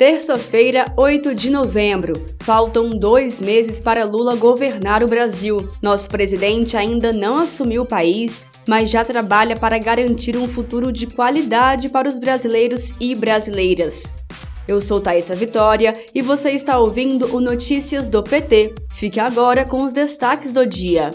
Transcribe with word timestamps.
Terça-feira, 0.00 0.86
8 0.96 1.34
de 1.34 1.50
novembro. 1.50 2.14
Faltam 2.40 2.88
dois 2.88 3.38
meses 3.38 3.78
para 3.78 4.02
Lula 4.02 4.34
governar 4.34 5.04
o 5.04 5.06
Brasil. 5.06 5.70
Nosso 5.82 6.08
presidente 6.08 6.74
ainda 6.74 7.12
não 7.12 7.38
assumiu 7.38 7.82
o 7.82 7.86
país, 7.86 8.42
mas 8.66 8.88
já 8.88 9.04
trabalha 9.04 9.56
para 9.56 9.76
garantir 9.76 10.38
um 10.38 10.48
futuro 10.48 10.90
de 10.90 11.06
qualidade 11.06 11.90
para 11.90 12.08
os 12.08 12.18
brasileiros 12.18 12.94
e 12.98 13.14
brasileiras. 13.14 14.10
Eu 14.66 14.80
sou 14.80 15.02
Thaisa 15.02 15.34
Vitória 15.34 15.92
e 16.14 16.22
você 16.22 16.52
está 16.52 16.78
ouvindo 16.78 17.36
o 17.36 17.38
Notícias 17.38 18.08
do 18.08 18.22
PT. 18.22 18.74
Fique 18.92 19.20
agora 19.20 19.66
com 19.66 19.82
os 19.82 19.92
destaques 19.92 20.54
do 20.54 20.66
dia. 20.66 21.10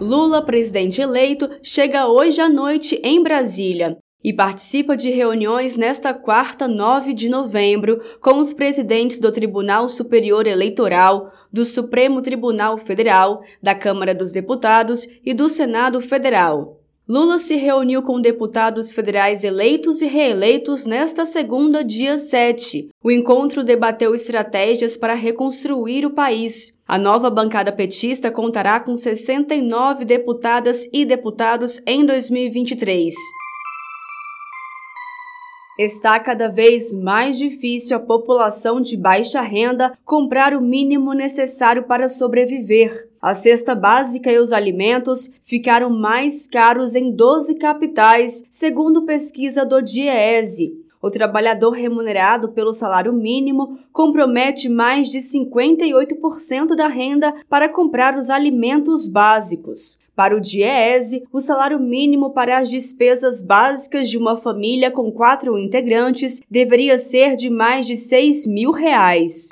Lula, 0.00 0.42
presidente 0.42 1.00
eleito, 1.00 1.48
chega 1.62 2.06
hoje 2.08 2.40
à 2.40 2.48
noite 2.48 3.00
em 3.04 3.22
Brasília 3.22 3.96
e 4.24 4.32
participa 4.32 4.96
de 4.96 5.10
reuniões 5.10 5.76
nesta 5.76 6.12
quarta, 6.12 6.66
9 6.66 7.12
de 7.12 7.28
novembro, 7.28 8.02
com 8.20 8.38
os 8.38 8.52
presidentes 8.52 9.20
do 9.20 9.30
Tribunal 9.30 9.88
Superior 9.88 10.46
Eleitoral, 10.46 11.30
do 11.52 11.64
Supremo 11.64 12.22
Tribunal 12.22 12.76
Federal, 12.76 13.42
da 13.62 13.74
Câmara 13.74 14.14
dos 14.14 14.32
Deputados 14.32 15.06
e 15.24 15.32
do 15.32 15.48
Senado 15.48 16.00
Federal. 16.00 16.83
Lula 17.06 17.38
se 17.38 17.54
reuniu 17.56 18.02
com 18.02 18.18
deputados 18.18 18.90
federais 18.90 19.44
eleitos 19.44 20.00
e 20.00 20.06
reeleitos 20.06 20.86
nesta 20.86 21.26
segunda, 21.26 21.84
dia 21.84 22.16
7. 22.16 22.88
O 23.02 23.10
encontro 23.10 23.62
debateu 23.62 24.14
estratégias 24.14 24.96
para 24.96 25.12
reconstruir 25.12 26.06
o 26.06 26.14
país. 26.14 26.78
A 26.88 26.96
nova 26.96 27.28
bancada 27.28 27.70
petista 27.70 28.30
contará 28.30 28.80
com 28.80 28.96
69 28.96 30.06
deputadas 30.06 30.88
e 30.94 31.04
deputados 31.04 31.78
em 31.86 32.06
2023. 32.06 33.12
Está 35.76 36.20
cada 36.20 36.46
vez 36.46 36.92
mais 36.92 37.36
difícil 37.36 37.96
a 37.96 38.00
população 38.00 38.80
de 38.80 38.96
baixa 38.96 39.40
renda 39.40 39.98
comprar 40.04 40.54
o 40.54 40.60
mínimo 40.60 41.12
necessário 41.12 41.82
para 41.82 42.08
sobreviver. 42.08 43.08
A 43.20 43.34
cesta 43.34 43.74
básica 43.74 44.30
e 44.30 44.38
os 44.38 44.52
alimentos 44.52 45.32
ficaram 45.42 45.90
mais 45.90 46.46
caros 46.46 46.94
em 46.94 47.10
12 47.10 47.56
capitais, 47.56 48.44
segundo 48.52 49.02
pesquisa 49.02 49.66
do 49.66 49.82
Diese. 49.82 50.78
O 51.02 51.10
trabalhador 51.10 51.72
remunerado 51.72 52.50
pelo 52.50 52.72
salário 52.72 53.12
mínimo 53.12 53.76
compromete 53.92 54.68
mais 54.68 55.08
de 55.08 55.18
58% 55.18 56.76
da 56.76 56.86
renda 56.86 57.34
para 57.48 57.68
comprar 57.68 58.16
os 58.16 58.30
alimentos 58.30 59.08
básicos. 59.08 59.98
Para 60.16 60.36
o 60.36 60.40
DIEESE, 60.40 61.24
o 61.32 61.40
salário 61.40 61.80
mínimo 61.80 62.30
para 62.30 62.58
as 62.58 62.70
despesas 62.70 63.42
básicas 63.42 64.08
de 64.08 64.16
uma 64.16 64.36
família 64.36 64.90
com 64.90 65.10
quatro 65.10 65.58
integrantes 65.58 66.40
deveria 66.48 66.98
ser 66.98 67.34
de 67.34 67.50
mais 67.50 67.84
de 67.84 67.96
6 67.96 68.46
mil 68.46 68.70
reais. 68.70 69.48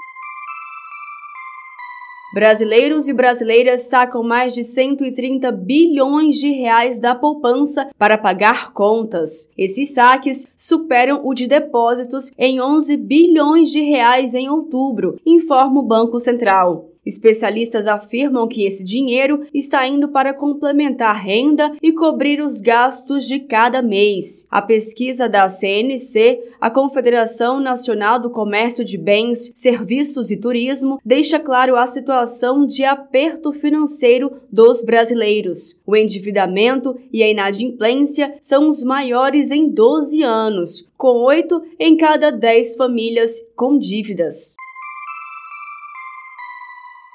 Brasileiros 2.33 3.09
e 3.09 3.13
brasileiras 3.13 3.83
sacam 3.83 4.23
mais 4.23 4.55
de 4.55 4.65
130 4.65 5.53
bilhões 5.53 6.37
de 6.37 6.51
reais 6.51 6.99
da 6.99 7.15
poupança 7.15 7.91
para 7.99 8.17
pagar 8.17 8.73
contas. 8.73 9.51
Esses 9.59 9.93
saques 9.93 10.47
superam 10.57 11.21
o 11.25 11.35
de 11.35 11.47
depósitos 11.47 12.33
em 12.39 12.59
11 12.59 12.97
bilhões 12.97 13.71
de 13.71 13.81
reais 13.81 14.33
em 14.33 14.49
outubro, 14.49 15.21
informa 15.27 15.81
o 15.81 15.83
Banco 15.83 16.19
Central. 16.21 16.92
Especialistas 17.05 17.87
afirmam 17.87 18.47
que 18.47 18.65
esse 18.65 18.85
dinheiro 18.85 19.45
está 19.53 19.87
indo 19.87 20.09
para 20.09 20.33
complementar 20.33 21.21
renda 21.21 21.73
e 21.83 21.93
cobrir 21.93 22.41
os 22.41 22.61
gastos 22.61 23.27
de 23.27 23.41
cada 23.41 23.83
mês. 23.83 24.47
A 24.49 24.63
pesquisa 24.63 25.29
da 25.29 25.49
CNC, 25.49 26.41
a 26.61 26.71
Confederação 26.71 27.59
Nacional 27.59 28.21
do 28.21 28.31
Comércio 28.31 28.85
de 28.85 28.97
Bens, 28.97 29.53
Serviços 29.55 30.31
e 30.31 30.37
Turismo, 30.37 31.01
deixa 31.05 31.41
claro 31.41 31.77
a 31.77 31.89
situação 31.89 32.65
de 32.65 32.85
aperto 32.85 33.53
financeiro 33.53 34.41
dos 34.51 34.83
brasileiros. 34.83 35.77
O 35.85 35.97
endividamento 35.97 36.97
e 37.13 37.23
a 37.23 37.29
inadimplência 37.29 38.37
são 38.41 38.69
os 38.69 38.83
maiores 38.85 39.51
em 39.51 39.69
12 39.69 40.23
anos, 40.23 40.87
com 40.97 41.25
8 41.25 41.63
em 41.81 41.97
cada 41.97 42.31
10 42.31 42.77
famílias 42.77 43.41
com 43.57 43.77
dívidas. 43.77 44.55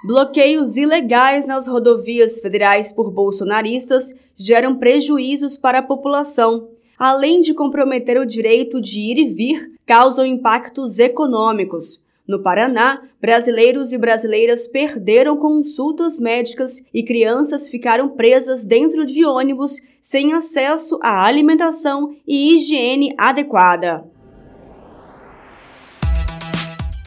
Bloqueios 0.07 0.77
ilegais 0.77 1.45
nas 1.45 1.67
rodovias 1.67 2.39
federais 2.39 2.93
por 2.93 3.11
bolsonaristas 3.11 4.15
geram 4.37 4.77
prejuízos 4.77 5.57
para 5.57 5.79
a 5.79 5.83
população. 5.83 6.69
Além 6.97 7.41
de 7.41 7.53
comprometer 7.53 8.17
o 8.17 8.25
direito 8.25 8.79
de 8.79 9.01
ir 9.01 9.17
e 9.17 9.27
vir, 9.27 9.69
causam 9.85 10.25
impactos 10.25 10.97
econômicos. 10.97 12.01
No 12.25 12.41
Paraná, 12.41 13.01
brasileiros 13.19 13.91
e 13.91 13.97
brasileiras 13.97 14.65
perderam 14.65 15.35
consultas 15.35 16.17
médicas 16.17 16.85
e 16.93 17.03
crianças 17.03 17.67
ficaram 17.67 18.07
presas 18.07 18.63
dentro 18.63 19.05
de 19.05 19.25
ônibus 19.25 19.81
sem 20.01 20.31
acesso 20.31 20.97
à 21.03 21.25
alimentação 21.25 22.15
e 22.25 22.55
higiene 22.55 23.13
adequada. 23.17 24.05